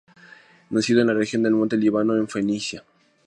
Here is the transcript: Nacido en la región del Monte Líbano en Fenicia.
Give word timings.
Nacido 0.71 1.01
en 1.01 1.05
la 1.05 1.13
región 1.13 1.43
del 1.43 1.53
Monte 1.53 1.77
Líbano 1.77 2.17
en 2.17 2.27
Fenicia. 2.27 2.83